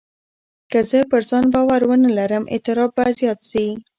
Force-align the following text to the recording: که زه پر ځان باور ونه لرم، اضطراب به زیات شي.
که 0.71 0.79
زه 0.89 0.99
پر 1.11 1.21
ځان 1.29 1.45
باور 1.53 1.81
ونه 1.85 2.09
لرم، 2.17 2.43
اضطراب 2.55 2.91
به 2.97 3.05
زیات 3.19 3.39
شي. 3.49 3.65